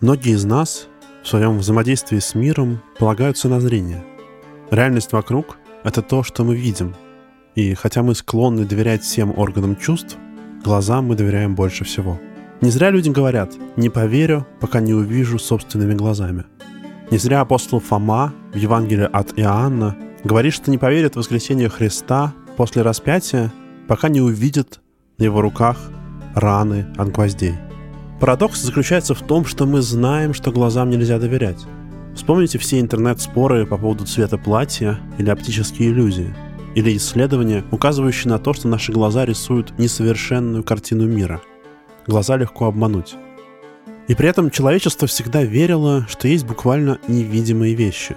[0.00, 0.86] Многие из нас
[1.24, 4.04] в своем взаимодействии с миром полагаются на зрение.
[4.70, 6.94] Реальность вокруг— это то, что мы видим.
[7.56, 10.16] И хотя мы склонны доверять всем органам чувств,
[10.62, 12.20] глазам мы доверяем больше всего.
[12.60, 16.44] Не зря людям говорят «не поверю, пока не увижу собственными глазами».
[17.10, 22.34] Не зря апостол Фома в Евангелии от Иоанна говорит, что не поверит в воскресение Христа
[22.56, 23.52] после распятия,
[23.88, 24.80] пока не увидит
[25.16, 25.76] на его руках
[26.36, 27.54] раны от гвоздей.
[28.20, 31.64] Парадокс заключается в том, что мы знаем, что глазам нельзя доверять.
[32.16, 36.34] Вспомните все интернет-споры по поводу цвета платья или оптические иллюзии,
[36.74, 41.40] или исследования, указывающие на то, что наши глаза рисуют несовершенную картину мира.
[42.08, 43.14] Глаза легко обмануть.
[44.08, 48.16] И при этом человечество всегда верило, что есть буквально невидимые вещи.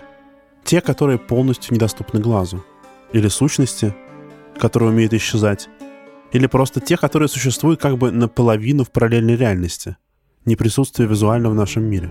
[0.63, 2.65] Те, которые полностью недоступны глазу.
[3.13, 3.93] Или сущности,
[4.57, 5.69] которые умеют исчезать,
[6.31, 9.97] или просто те, которые существуют как бы наполовину в параллельной реальности,
[10.45, 12.09] не присутствуя визуально в нашем мире.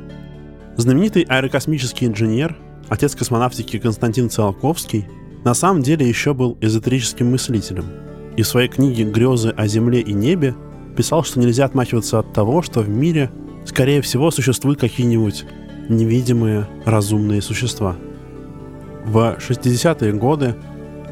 [0.77, 2.57] Знаменитый аэрокосмический инженер,
[2.89, 5.07] отец космонавтики Константин Циолковский,
[5.45, 7.87] на самом деле еще был эзотерическим мыслителем.
[8.37, 10.55] И в своей книге «Грезы о Земле и небе»
[10.97, 13.31] писал, что нельзя отмахиваться от того, что в мире,
[13.65, 15.45] скорее всего, существуют какие-нибудь
[15.89, 17.97] невидимые разумные существа.
[19.05, 20.55] В 60-е годы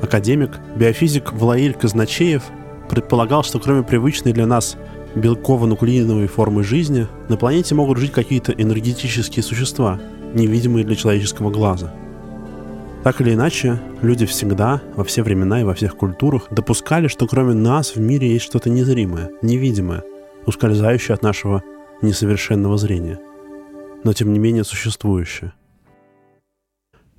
[0.00, 2.44] академик, биофизик Влаиль Казначеев–
[2.88, 4.76] предполагал, что кроме привычной для нас
[5.14, 10.00] белково-нуклеиновой формы жизни, на планете могут жить какие-то энергетические существа,
[10.34, 11.92] невидимые для человеческого глаза.
[13.04, 17.54] Так или иначе, люди всегда, во все времена и во всех культурах допускали, что кроме
[17.54, 20.02] нас в мире есть что-то незримое, невидимое,
[20.46, 21.62] ускользающее от нашего
[22.02, 23.18] несовершенного зрения,
[24.04, 25.52] но тем не менее существующее.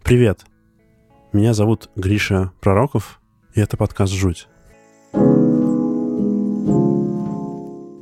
[0.04, 0.42] Привет!
[1.31, 3.22] Меня зовут Гриша Пророков,
[3.54, 4.48] и это подкаст «Жуть».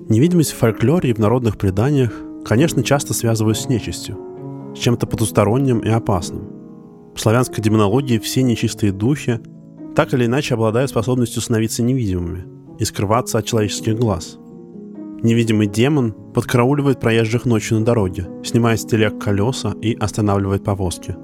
[0.10, 2.14] Невидимость в фольклоре и в народных преданиях,
[2.46, 4.18] конечно, часто связывают с нечистью,
[4.74, 6.48] с чем-то потусторонним и опасным.
[7.14, 9.42] В славянской демонологии все нечистые духи
[9.96, 12.46] так или иначе обладают способностью становиться невидимыми
[12.80, 14.38] и скрываться от человеческих глаз.
[15.24, 21.18] Невидимый демон подкарауливает проезжих ночью на дороге, снимая с телег колеса и останавливает повозки.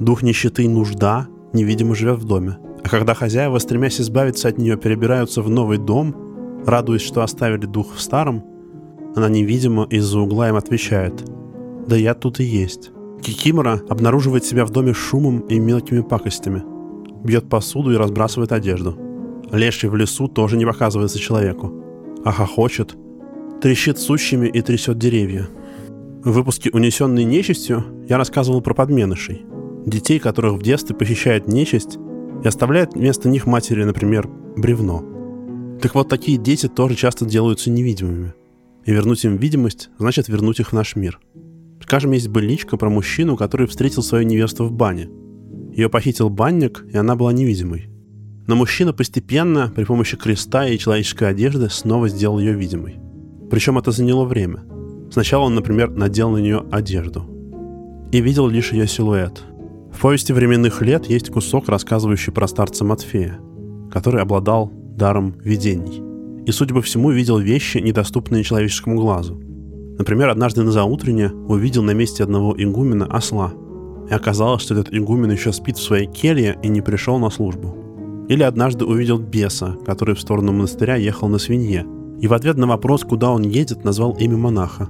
[0.00, 4.76] Дух нищеты и нужда невидимо живет в доме, а когда хозяева, стремясь избавиться от нее,
[4.76, 6.14] перебираются в новый дом–
[6.68, 8.44] Радуясь, что оставили дух в старом,
[9.16, 11.14] она невидимо из-за угла им отвечает
[11.86, 12.90] «Да я тут и есть».
[13.22, 16.62] Кикимора обнаруживает себя в доме шумом и мелкими пакостями.
[17.24, 18.98] Бьет посуду и разбрасывает одежду.
[19.50, 21.72] Леший в лесу тоже не показывается человеку.
[22.22, 22.98] А хохочет,
[23.62, 25.48] трещит сущими и трясет деревья.
[26.22, 29.46] В выпуске «Унесенные нечистью» я рассказывал про подменышей.
[29.86, 31.96] Детей, которых в детстве похищает нечисть
[32.44, 35.02] и оставляет вместо них матери, например, бревно–
[35.80, 38.34] так вот, такие дети тоже часто делаются невидимыми.
[38.84, 41.20] И вернуть им видимость значит вернуть их в наш мир.
[41.82, 45.08] Скажем, есть быличка про мужчину, который встретил свою невесту в бане.
[45.72, 47.88] Ее похитил банник, и она была невидимой.
[48.46, 52.96] Но мужчина постепенно, при помощи креста и человеческой одежды, снова сделал ее видимой.
[53.50, 54.64] Причем это заняло время.
[55.10, 57.24] Сначала он, например, надел на нее одежду.
[58.10, 59.42] И видел лишь ее силуэт.
[59.92, 63.38] В повести временных лет есть кусок, рассказывающий про старца Матфея,
[63.90, 66.02] который обладал даром видений.
[66.46, 69.40] И, судя по всему, видел вещи, недоступные человеческому глазу.
[69.98, 73.52] Например, однажды на заутрене увидел на месте одного игумена осла.
[74.10, 78.26] И оказалось, что этот игумен еще спит в своей келье и не пришел на службу.
[78.28, 81.86] Или однажды увидел беса, который в сторону монастыря ехал на свинье.
[82.20, 84.88] И в ответ на вопрос, куда он едет, назвал имя монаха.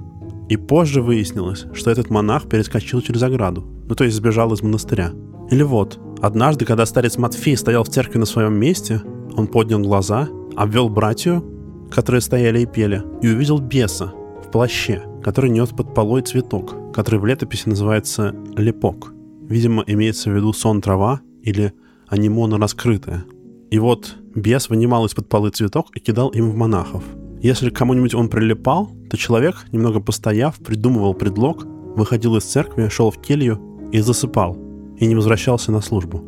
[0.49, 5.11] И позже выяснилось, что этот монах перескочил через ограду, ну то есть сбежал из монастыря.
[5.51, 9.01] Или вот, однажды, когда старец Матфей стоял в церкви на своем месте,
[9.35, 11.43] он поднял глаза, обвел братью,
[11.91, 14.13] которые стояли и пели, и увидел беса
[14.45, 19.13] в плаще, который нес под полой цветок, который в летописи называется лепок.
[19.47, 21.73] Видимо, имеется в виду сон трава или
[22.07, 23.25] анимона раскрытая.
[23.71, 27.03] И вот бес вынимал из-под полы цветок и кидал им в монахов.
[27.41, 31.65] Если к кому-нибудь он прилипал, то человек, немного постояв, придумывал предлог,
[31.95, 33.59] выходил из церкви, шел в келью
[33.91, 34.57] и засыпал,
[34.97, 36.23] и не возвращался на службу.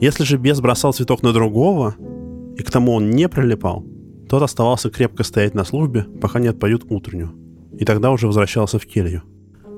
[0.00, 1.94] Если же бес бросал цветок на другого,
[2.60, 3.86] и к тому он не прилипал,
[4.28, 7.34] тот оставался крепко стоять на службе, пока не отпоют утреннюю,
[7.72, 9.22] и тогда уже возвращался в келью.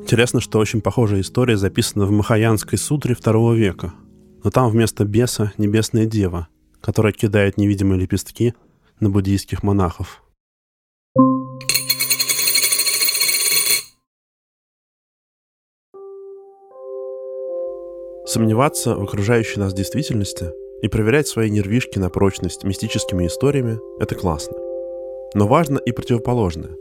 [0.02, 3.94] Интересно, что очень похожая история записана в Махаянской сутре второго века,
[4.42, 6.48] но там вместо беса небесная дева,
[6.80, 8.52] которая кидает невидимые лепестки
[8.98, 10.24] на буддийских монахов.
[18.26, 20.50] Сомневаться в окружающей нас действительности
[20.82, 24.56] и проверять свои нервишки на прочность мистическими историями– это классно.
[25.34, 26.76] Но важно и противоположное.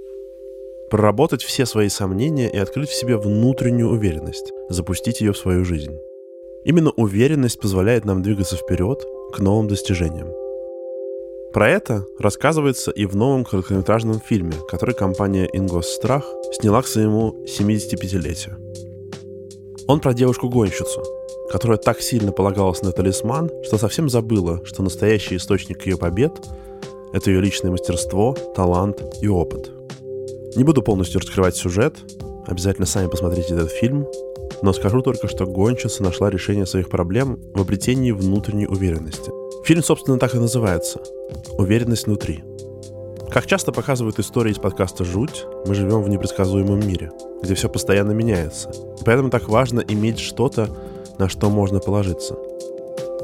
[0.89, 5.97] проработать все свои сомнения и открыть в себе внутреннюю уверенность, запустить ее в свою жизнь.
[6.65, 9.01] Именно уверенность позволяет нам двигаться вперед
[9.31, 10.27] к новым достижениям.
[11.53, 16.25] Про это рассказывается и в новом короткометражном фильме, который компания «Ингосстрах»
[16.59, 18.57] сняла к своему 75-летию.
[19.87, 21.03] Он про девушку-гонщицу,
[21.51, 26.31] которая так сильно полагалась на талисман, что совсем забыла, что настоящий источник ее побед—
[27.13, 29.69] это ее личное мастерство, талант и опыт.
[30.55, 31.97] Не буду полностью раскрывать сюжет,
[32.47, 34.07] обязательно сами посмотрите этот фильм,
[34.61, 39.31] но скажу только, что гонщица нашла решение своих проблем в обретении внутренней уверенности.
[39.65, 41.01] Фильм, собственно, так и называется
[41.57, 42.43] «Уверенность внутри».
[43.29, 47.11] Как часто показывают истории из подкаста «Жуть», мы живем в непредсказуемом мире,
[47.41, 48.69] где все постоянно меняется.
[48.69, 50.69] И поэтому так важно иметь что-то,
[51.19, 52.35] на что можно положиться.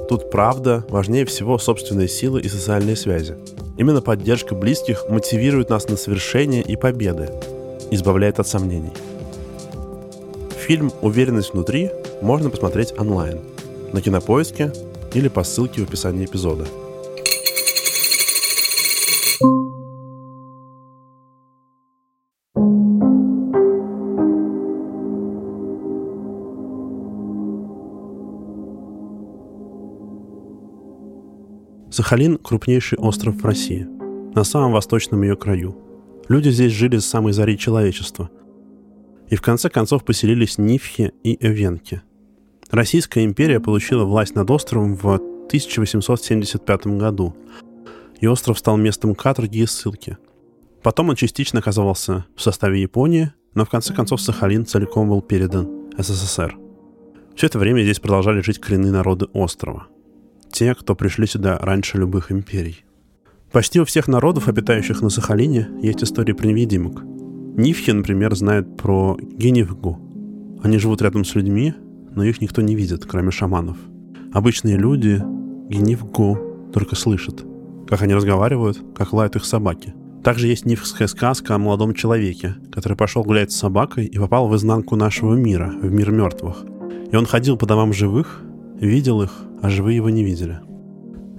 [0.09, 3.35] Тут правда важнее всего собственные силы и социальные связи.
[3.77, 7.29] Именно поддержка близких мотивирует нас на совершение и победы,
[7.91, 8.93] избавляет от сомнений.
[10.57, 11.91] Фильм «Уверенность внутри»
[12.21, 13.39] можно посмотреть онлайн
[13.93, 14.73] на Кинопоиске
[15.13, 16.65] или по ссылке в описании эпизода–
[31.89, 33.87] Сахалин– крупнейший остров в России,
[34.35, 35.77] на самом восточном ее краю.
[36.27, 38.29] Люди здесь жили с самой зари человечества.
[39.29, 42.01] И в конце концов поселились Нифхи и Эвенки.
[42.69, 47.33] Российская империя получила власть над островом в 1875 году,
[48.19, 50.17] и остров стал местом каторги и ссылки.
[50.83, 55.69] Потом он частично оказался в составе Японии, но в конце концов Сахалин целиком был передан
[55.97, 56.57] СССР.
[57.35, 59.87] Все это время здесь продолжали жить коренные народы острова–
[60.51, 62.83] те, кто пришли сюда раньше любых империй.
[63.51, 67.03] Почти у всех народов, обитающих на Сахалине, есть истории невидимок.
[67.57, 69.99] Нифхи, например, знают про генивгу.
[70.63, 71.73] Они живут рядом с людьми,
[72.13, 73.77] но их никто не видит, кроме шаманов.
[74.33, 75.21] Обычные люди
[75.69, 77.45] генивгу только слышат,
[77.87, 79.93] как они разговаривают, как лают их собаки.
[80.23, 84.55] Также есть нифская сказка о молодом человеке, который пошел гулять с собакой и попал в
[84.55, 86.65] изнанку нашего мира, в мир мертвых.
[87.11, 88.41] И он ходил по домам живых,
[88.79, 89.31] видел их,
[89.61, 90.59] а живые его не видели.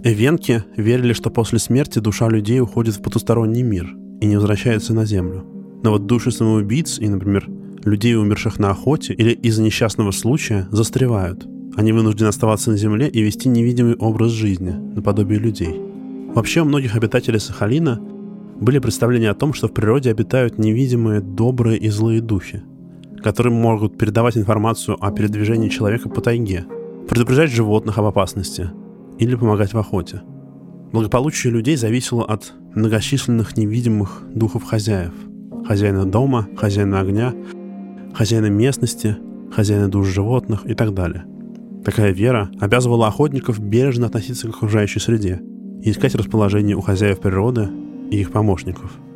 [0.04, 5.04] Эвенки верили, что после смерти душа людей уходит в потусторонний мир и не возвращается на
[5.04, 5.44] Землю.
[5.82, 7.48] Но вот души самоубийц и, например,
[7.84, 11.46] людей, умерших на охоте или из-за несчастного случая, застревают.
[11.76, 15.80] Они вынуждены оставаться на Земле и вести невидимый образ жизни, наподобие людей.
[16.34, 18.00] Вообще у многих обитателей Сахалина
[18.60, 22.62] были представления о том, что в природе обитают невидимые добрые и злые духи,
[23.22, 26.64] которые могут передавать информацию о передвижении человека по тайге–
[27.08, 28.70] предупреждать животных об опасности
[29.18, 30.22] или помогать в охоте.
[30.92, 35.12] Благополучие людей зависело от многочисленных невидимых духов хозяев.
[35.66, 37.34] Хозяина дома, хозяина огня,
[38.14, 39.16] хозяина местности,
[39.50, 41.24] хозяина душ животных и так далее.
[41.84, 45.40] Такая вера обязывала охотников бережно относиться к окружающей среде
[45.82, 47.68] и искать расположение у хозяев природы
[48.10, 48.92] и их помощников–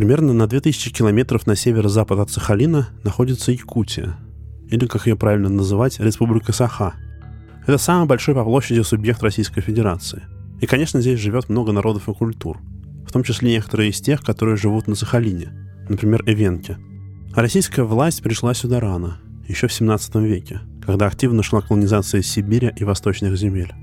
[0.00, 4.16] Примерно на 2000 километров на северо-запад от Сахалина находится Якутия,
[4.70, 6.94] или, как ее правильно называть, Республика Саха.
[7.66, 10.22] Это самый большой по площади субъект Российской Федерации.
[10.62, 12.60] И, конечно, здесь живет много народов и культур,
[13.06, 15.52] в том числе некоторые из тех, которые живут на Сахалине,
[15.90, 16.78] например, эвенки.
[17.34, 22.72] А российская власть пришла сюда рано, еще в 17 веке, когда активно шла колонизация Сибири
[22.74, 23.74] и восточных земель.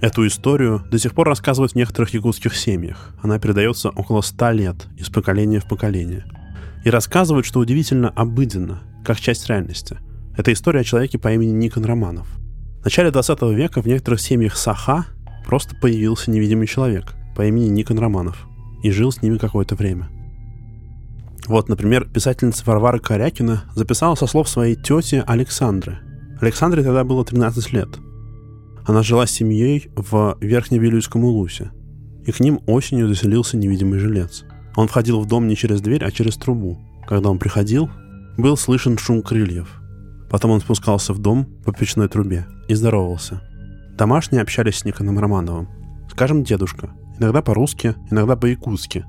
[0.00, 3.14] Эту историю до сих пор рассказывают в некоторых якутских семьях.
[3.22, 6.24] Она передается около ста лет, из поколения в поколение.
[6.84, 9.96] И рассказывают, что удивительно обыденно, как часть реальности.
[10.36, 12.28] Это история о человеке по имени Никон Романов.
[12.82, 15.06] В начале 20 века в некоторых семьях Саха
[15.46, 18.46] просто появился невидимый человек по имени Никон Романов
[18.82, 20.08] и жил с ними какое-то время.
[21.46, 25.98] Вот, например, писательница Варвара Корякина записала со слов своей тети Александры.
[26.40, 27.88] Александре тогда было 13 лет–
[28.86, 31.72] она жила с семьей в Верхневилюйском улусе,
[32.24, 34.44] и к ним осенью заселился невидимый жилец.
[34.76, 36.78] Он входил в дом не через дверь, а через трубу.
[37.06, 37.90] Когда он приходил,
[38.36, 39.80] был слышен шум крыльев.
[40.30, 43.42] Потом он спускался в дом по печной трубе и здоровался.
[43.96, 45.68] Домашние общались с Никоном Романовым.
[46.10, 46.90] Скажем, дедушка.
[47.18, 49.04] Иногда по-русски, иногда по-якутски.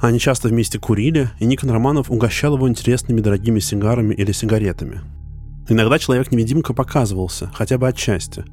[0.00, 5.00] Они часто вместе курили, и Никон Романов угощал его интересными дорогими сигарами или сигаретами.
[5.68, 8.44] Иногда человек-невидимка показывался, хотя бы отчасти.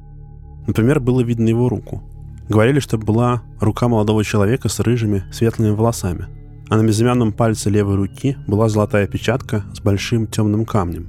[0.66, 2.02] Например, было видно его руку.
[2.48, 6.26] Говорили, что была рука молодого человека с рыжими, светлыми волосами,
[6.68, 11.08] а на безымянном пальце левой руки была золотая печатка с большим темным камнем.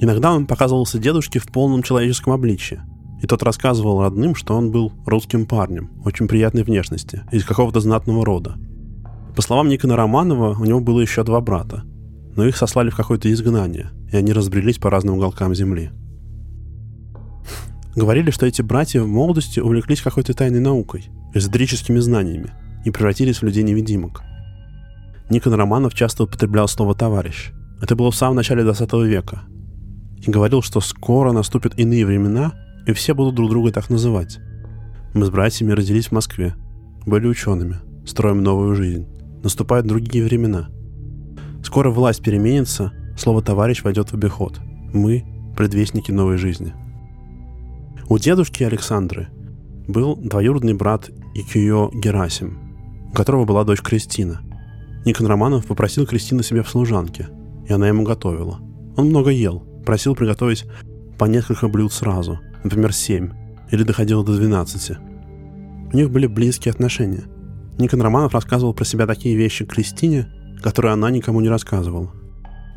[0.00, 2.82] Иногда он показывался дедушке в полном человеческом обличье,
[3.20, 8.24] и тот рассказывал родным, что он был русским парнем, очень приятной внешности, из какого-то знатного
[8.24, 8.56] рода.
[9.36, 11.82] По словам Никона Романова, у него было еще два брата,
[12.34, 15.90] но их сослали в какое-то изгнание, и они разбрелись по разным уголкам земли.
[17.96, 22.52] Говорили, что эти братья в молодости увлеклись какой-то тайной наукой, эзотерическими знаниями,
[22.84, 24.22] и превратились в людей-невидимок.
[25.28, 27.52] Никон Романов часто употреблял слово «товарищ».
[27.80, 29.42] Это было в самом начале 20 века.
[30.18, 32.52] И говорил, что скоро наступят иные времена,
[32.86, 34.38] и все будут друг друга так называть.
[35.14, 36.54] Мы с братьями родились в Москве,
[37.06, 39.06] были учеными, строим новую жизнь.
[39.42, 40.68] Наступают другие времена.
[41.64, 44.60] Скоро власть переменится, слово «товарищ» войдет в обиход.
[44.92, 45.24] Мы–
[45.56, 46.74] предвестники новой жизни.
[48.10, 49.28] У дедушки Александры
[49.86, 52.58] был двоюродный брат Икио Герасим,
[53.08, 54.40] у которого была дочь Кристина.
[55.06, 57.28] Никон Романов попросил Кристину себе в служанке,
[57.68, 58.58] и она ему готовила.
[58.96, 60.64] Он много ел, просил приготовить
[61.20, 63.30] по несколько блюд сразу, например, семь,
[63.70, 64.98] или доходило до 12.
[65.92, 67.22] У них были близкие отношения.
[67.78, 70.26] Никон Романов рассказывал про себя такие вещи Кристине,
[70.64, 72.10] которые она никому не рассказывала.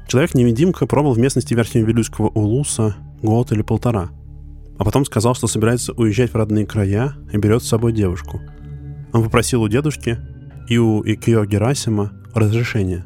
[0.07, 4.11] Человек-невидимка пробовал в местности Верхневилюйского Улуса год или полтора,
[4.83, 8.41] а потом сказал, что собирается уезжать в родные края и берет с собой девушку.
[9.13, 10.19] Он попросил у дедушки
[10.67, 13.05] и у Икио Герасима разрешения,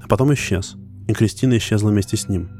[0.00, 0.76] а потом исчез,
[1.08, 2.50] и Кристина исчезла вместе с ним.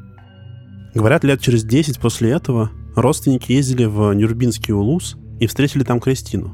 [0.93, 6.53] Говорят, лет через 10 после этого родственники ездили в Нюрбинский Улус и встретили там Кристину.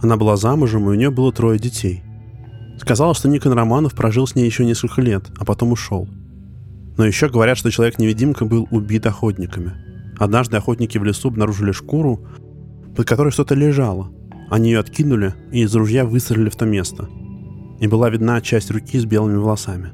[0.00, 2.04] Она была замужем, и у нее было трое детей–
[2.78, 6.08] Сказала, что Никон Романов прожил с ней еще несколько лет, а потом ушел.
[6.96, 9.93] Но еще говорят, что человек-невидимка был убит охотниками.
[10.18, 12.26] Однажды охотники в лесу обнаружили шкуру,
[12.96, 14.12] под которой что-то лежало.
[14.50, 17.08] Они ее откинули и из ружья выстрелили в то место.
[17.80, 19.92] И была видна часть руки с белыми волосами.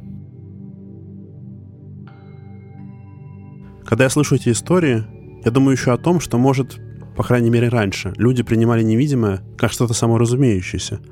[3.85, 5.05] Когда я слышу эти истории,
[5.45, 6.79] я думаю еще о том, что, может,
[7.17, 11.01] по крайней мере раньше, люди принимали невидимое как что-то саморазумеющееся–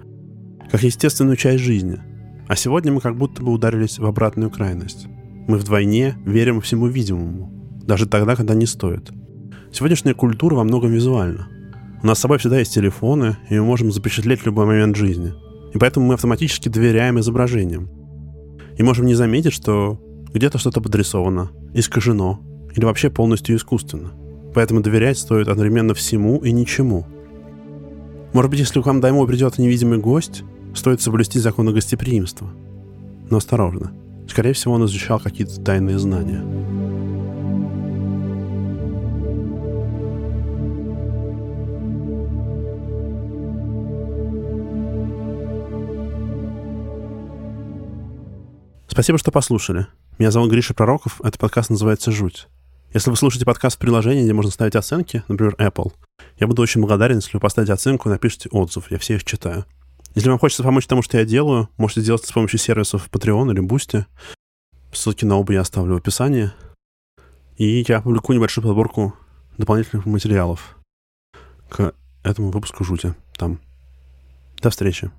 [0.70, 1.98] как естественную часть жизни.
[2.46, 5.06] А сегодня мы как будто бы ударились в обратную крайность.
[5.46, 7.52] Мы вдвойне верим всему видимому,
[7.88, 9.10] даже тогда, когда не стоит.
[9.72, 11.48] Сегодняшняя культура во многом визуальна.
[12.02, 15.32] У нас с собой всегда есть телефоны, и мы можем запечатлеть любой момент жизни.
[15.74, 17.88] И поэтому мы автоматически доверяем изображениям.
[18.76, 19.98] И можем не заметить, что
[20.32, 22.40] где-то что-то подрисовано, искажено,
[22.76, 24.12] или вообще полностью искусственно.
[24.54, 27.06] Поэтому доверять стоит одновременно всему и ничему.
[28.34, 32.50] Может быть, если к вам домой придет невидимый гость, стоит соблюсти законы гостеприимства.
[33.30, 33.92] Но осторожно.
[34.28, 36.44] Скорее всего, он изучал какие-то тайные знания.
[48.98, 49.86] Спасибо, что послушали.
[50.18, 51.20] Меня зовут Гриша Пророков.
[51.20, 52.48] Этот подкаст называется «Жуть».
[52.92, 55.92] Если вы слушаете подкаст в приложении, где можно ставить оценки, например, Apple,
[56.40, 58.90] я буду очень благодарен, если вы поставите оценку и напишите отзыв.
[58.90, 59.66] Я все их читаю.
[60.16, 63.52] Если вам хочется помочь тому, что я делаю, можете сделать это с помощью сервисов Patreon
[63.52, 64.04] или Boosty.
[64.92, 66.50] Ссылки на оба я оставлю в описании.
[67.56, 69.14] И я публикую небольшую подборку
[69.58, 70.76] дополнительных материалов
[71.68, 73.60] к этому выпуску «Жути» там.
[74.60, 75.12] До встречи.